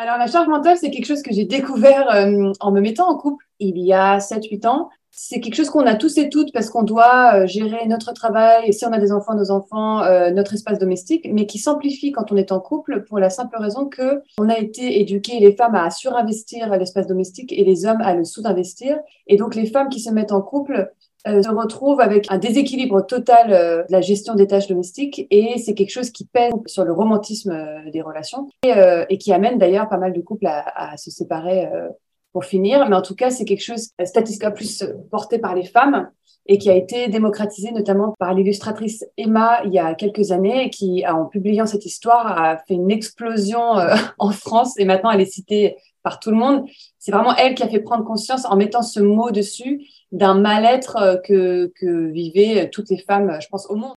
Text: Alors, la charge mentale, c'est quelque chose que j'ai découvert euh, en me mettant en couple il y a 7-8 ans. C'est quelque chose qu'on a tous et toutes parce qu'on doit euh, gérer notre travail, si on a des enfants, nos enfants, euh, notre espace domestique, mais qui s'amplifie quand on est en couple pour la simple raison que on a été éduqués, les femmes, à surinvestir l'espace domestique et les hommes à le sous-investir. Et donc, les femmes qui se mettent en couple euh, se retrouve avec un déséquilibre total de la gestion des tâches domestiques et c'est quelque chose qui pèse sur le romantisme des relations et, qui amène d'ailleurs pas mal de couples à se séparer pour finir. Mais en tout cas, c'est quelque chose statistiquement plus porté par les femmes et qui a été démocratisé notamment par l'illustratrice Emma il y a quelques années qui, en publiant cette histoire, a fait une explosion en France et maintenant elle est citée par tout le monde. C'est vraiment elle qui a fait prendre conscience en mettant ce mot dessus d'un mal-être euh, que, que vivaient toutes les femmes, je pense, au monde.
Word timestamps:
Alors, 0.00 0.16
la 0.16 0.28
charge 0.28 0.48
mentale, 0.48 0.78
c'est 0.78 0.90
quelque 0.90 1.04
chose 1.04 1.22
que 1.22 1.30
j'ai 1.30 1.44
découvert 1.44 2.10
euh, 2.10 2.54
en 2.60 2.72
me 2.72 2.80
mettant 2.80 3.10
en 3.10 3.18
couple 3.18 3.44
il 3.60 3.78
y 3.78 3.92
a 3.92 4.18
7-8 4.18 4.66
ans. 4.66 4.90
C'est 5.12 5.40
quelque 5.40 5.56
chose 5.56 5.70
qu'on 5.70 5.86
a 5.86 5.96
tous 5.96 6.16
et 6.18 6.28
toutes 6.28 6.52
parce 6.52 6.70
qu'on 6.70 6.84
doit 6.84 7.34
euh, 7.34 7.46
gérer 7.46 7.86
notre 7.86 8.12
travail, 8.12 8.72
si 8.72 8.86
on 8.86 8.92
a 8.92 8.98
des 8.98 9.10
enfants, 9.12 9.34
nos 9.34 9.50
enfants, 9.50 10.02
euh, 10.02 10.30
notre 10.30 10.54
espace 10.54 10.78
domestique, 10.78 11.28
mais 11.32 11.46
qui 11.46 11.58
s'amplifie 11.58 12.12
quand 12.12 12.30
on 12.30 12.36
est 12.36 12.52
en 12.52 12.60
couple 12.60 13.04
pour 13.04 13.18
la 13.18 13.28
simple 13.28 13.56
raison 13.58 13.86
que 13.86 14.22
on 14.38 14.48
a 14.48 14.56
été 14.56 15.00
éduqués, 15.00 15.40
les 15.40 15.54
femmes, 15.54 15.74
à 15.74 15.90
surinvestir 15.90 16.70
l'espace 16.76 17.06
domestique 17.06 17.52
et 17.52 17.64
les 17.64 17.86
hommes 17.86 18.00
à 18.00 18.14
le 18.14 18.24
sous-investir. 18.24 18.98
Et 19.26 19.36
donc, 19.36 19.56
les 19.56 19.66
femmes 19.66 19.88
qui 19.88 20.00
se 20.00 20.10
mettent 20.10 20.32
en 20.32 20.42
couple 20.42 20.92
euh, 21.26 21.42
se 21.42 21.50
retrouve 21.50 22.00
avec 22.00 22.26
un 22.30 22.38
déséquilibre 22.38 23.04
total 23.04 23.50
de 23.50 23.92
la 23.92 24.00
gestion 24.00 24.34
des 24.36 24.46
tâches 24.46 24.68
domestiques 24.68 25.26
et 25.30 25.58
c'est 25.58 25.74
quelque 25.74 25.90
chose 25.90 26.10
qui 26.10 26.24
pèse 26.24 26.52
sur 26.66 26.84
le 26.84 26.92
romantisme 26.92 27.52
des 27.92 28.00
relations 28.00 28.48
et, 28.62 29.18
qui 29.18 29.32
amène 29.32 29.58
d'ailleurs 29.58 29.88
pas 29.90 29.98
mal 29.98 30.14
de 30.14 30.20
couples 30.22 30.46
à 30.46 30.96
se 30.96 31.10
séparer 31.10 31.68
pour 32.32 32.44
finir. 32.44 32.88
Mais 32.88 32.96
en 32.96 33.02
tout 33.02 33.14
cas, 33.14 33.30
c'est 33.30 33.44
quelque 33.44 33.62
chose 33.62 33.90
statistiquement 34.04 34.52
plus 34.52 34.84
porté 35.10 35.38
par 35.38 35.54
les 35.54 35.64
femmes 35.64 36.10
et 36.46 36.58
qui 36.58 36.70
a 36.70 36.74
été 36.74 37.08
démocratisé 37.08 37.70
notamment 37.70 38.14
par 38.18 38.34
l'illustratrice 38.34 39.04
Emma 39.16 39.60
il 39.64 39.72
y 39.72 39.78
a 39.78 39.94
quelques 39.94 40.32
années 40.32 40.70
qui, 40.70 41.04
en 41.06 41.26
publiant 41.26 41.66
cette 41.66 41.84
histoire, 41.84 42.26
a 42.26 42.58
fait 42.66 42.74
une 42.74 42.90
explosion 42.90 43.60
en 44.18 44.30
France 44.30 44.78
et 44.78 44.84
maintenant 44.84 45.10
elle 45.10 45.20
est 45.20 45.32
citée 45.32 45.76
par 46.02 46.18
tout 46.20 46.30
le 46.30 46.36
monde. 46.36 46.64
C'est 46.98 47.12
vraiment 47.12 47.34
elle 47.36 47.54
qui 47.54 47.62
a 47.62 47.68
fait 47.68 47.80
prendre 47.80 48.04
conscience 48.04 48.44
en 48.46 48.56
mettant 48.56 48.82
ce 48.82 49.00
mot 49.00 49.30
dessus 49.30 49.86
d'un 50.12 50.34
mal-être 50.34 50.96
euh, 50.96 51.16
que, 51.16 51.72
que 51.80 52.10
vivaient 52.10 52.68
toutes 52.70 52.90
les 52.90 52.98
femmes, 52.98 53.38
je 53.40 53.48
pense, 53.48 53.66
au 53.70 53.76
monde. 53.76 53.88